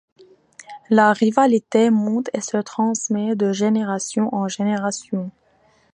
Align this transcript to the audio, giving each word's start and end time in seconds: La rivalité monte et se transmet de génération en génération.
La 0.89 1.13
rivalité 1.13 1.91
monte 1.91 2.31
et 2.33 2.41
se 2.41 2.57
transmet 2.57 3.35
de 3.35 3.53
génération 3.53 4.33
en 4.33 4.47
génération. 4.47 5.29